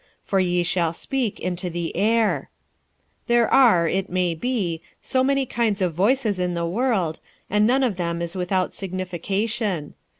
[0.23, 2.49] for ye shall speak into the air.
[3.27, 7.19] 46:014:010 There are, it may be, so many kinds of voices in the world,
[7.51, 9.93] and none of them is without signification.